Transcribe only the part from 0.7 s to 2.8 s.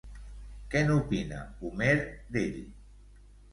Què n'opina Homer d'ell?